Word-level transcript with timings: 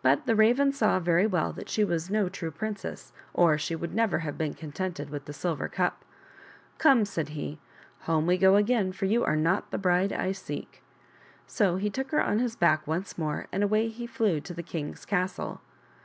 But 0.00 0.26
the 0.26 0.36
Raven 0.36 0.70
saw 0.70 1.00
very 1.00 1.26
well 1.26 1.52
that 1.54 1.68
she 1.68 1.82
was 1.82 2.08
no 2.08 2.28
true 2.28 2.52
princess, 2.52 3.12
or 3.34 3.58
she 3.58 3.74
would 3.74 3.92
never 3.92 4.20
have 4.20 4.38
been 4.38 4.54
contented 4.54 5.10
with 5.10 5.24
the 5.24 5.32
silver 5.32 5.66
cup." 5.68 6.04
Come," 6.78 7.04
said 7.04 7.30
he," 7.30 7.58
home 8.02 8.26
we 8.28 8.38
go 8.38 8.54
again, 8.54 8.92
for 8.92 9.06
you 9.06 9.24
are 9.24 9.34
not 9.34 9.72
the 9.72 9.76
bride 9.76 10.12
I 10.12 10.30
seek." 10.30 10.84
So 11.48 11.78
he 11.78 11.90
took 11.90 12.12
her 12.12 12.22
on 12.22 12.38
his 12.38 12.54
back 12.54 12.86
once 12.86 13.18
more 13.18 13.48
and 13.50 13.64
away 13.64 13.88
he 13.88 14.06
flew 14.06 14.38
to 14.40 14.54
the 14.54 14.62
king's 14.62 15.04
castle. 15.04 15.60